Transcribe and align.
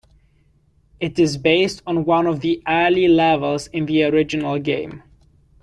It 0.99 1.19
is 1.19 1.37
based 1.37 1.83
on 1.85 2.05
one 2.05 2.25
of 2.25 2.39
the 2.39 2.63
early 2.67 3.07
levels 3.07 3.67
in 3.67 3.85
the 3.85 4.05
original 4.05 4.57
game. 4.57 5.03